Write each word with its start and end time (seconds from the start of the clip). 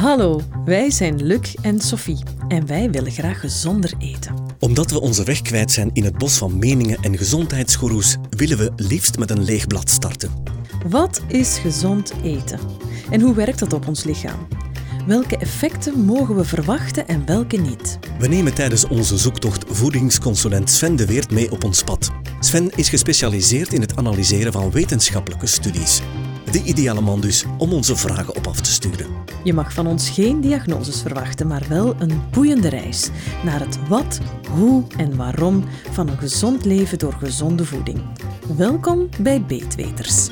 Hallo, 0.00 0.40
wij 0.64 0.90
zijn 0.90 1.22
Luc 1.22 1.54
en 1.62 1.80
Sophie 1.80 2.18
en 2.48 2.66
wij 2.66 2.90
willen 2.90 3.12
graag 3.12 3.40
gezonder 3.40 3.92
eten. 3.98 4.34
Omdat 4.58 4.90
we 4.90 5.00
onze 5.00 5.24
weg 5.24 5.42
kwijt 5.42 5.70
zijn 5.70 5.90
in 5.92 6.04
het 6.04 6.18
bos 6.18 6.38
van 6.38 6.58
meningen 6.58 6.98
en 7.00 7.16
gezondheidsgoeroes, 7.16 8.16
willen 8.30 8.58
we 8.58 8.72
liefst 8.76 9.18
met 9.18 9.30
een 9.30 9.44
leeg 9.44 9.66
blad 9.66 9.90
starten. 9.90 10.30
Wat 10.88 11.22
is 11.28 11.58
gezond 11.58 12.12
eten? 12.22 12.58
En 13.10 13.20
hoe 13.20 13.34
werkt 13.34 13.58
dat 13.58 13.72
op 13.72 13.88
ons 13.88 14.04
lichaam? 14.04 14.46
Welke 15.06 15.36
effecten 15.36 16.04
mogen 16.04 16.36
we 16.36 16.44
verwachten 16.44 17.08
en 17.08 17.26
welke 17.26 17.56
niet? 17.56 17.98
We 18.18 18.28
nemen 18.28 18.54
tijdens 18.54 18.86
onze 18.86 19.18
zoektocht 19.18 19.64
voedingsconsulent 19.68 20.70
Sven 20.70 20.96
de 20.96 21.06
Weert 21.06 21.30
mee 21.30 21.50
op 21.50 21.64
ons 21.64 21.82
pad. 21.82 22.10
Sven 22.40 22.70
is 22.76 22.88
gespecialiseerd 22.88 23.72
in 23.72 23.80
het 23.80 23.96
analyseren 23.96 24.52
van 24.52 24.70
wetenschappelijke 24.70 25.46
studies. 25.46 26.00
De 26.50 26.62
ideale 26.62 27.00
man 27.00 27.20
dus 27.20 27.44
om 27.58 27.72
onze 27.72 27.96
vragen 27.96 28.36
op 28.36 28.46
af 28.46 28.60
te 28.60 28.70
sturen. 28.70 29.29
Je 29.44 29.54
mag 29.54 29.72
van 29.72 29.86
ons 29.86 30.10
geen 30.10 30.40
diagnoses 30.40 31.02
verwachten, 31.02 31.46
maar 31.46 31.64
wel 31.68 31.94
een 31.98 32.22
boeiende 32.30 32.68
reis 32.68 33.10
naar 33.44 33.60
het 33.60 33.88
wat, 33.88 34.20
hoe 34.50 34.84
en 34.96 35.16
waarom 35.16 35.64
van 35.90 36.08
een 36.08 36.18
gezond 36.18 36.64
leven 36.64 36.98
door 36.98 37.12
gezonde 37.12 37.64
voeding. 37.64 38.00
Welkom 38.56 39.08
bij 39.22 39.42
Beetweters. 39.42 40.28